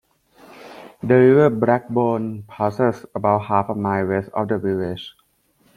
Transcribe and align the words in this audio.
The 1.03 1.13
River 1.13 1.51
Blackbourne 1.51 2.41
passes 2.47 3.05
about 3.13 3.43
half 3.45 3.69
a 3.69 3.75
mile 3.75 4.07
west 4.07 4.29
of 4.33 4.47
the 4.47 4.57
village. 4.57 5.13